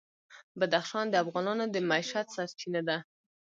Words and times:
بدخشان 0.59 1.05
د 1.09 1.15
افغانانو 1.23 1.65
د 1.73 1.75
معیشت 1.89 2.27
سرچینه 2.35 2.81
ده. 2.87 2.97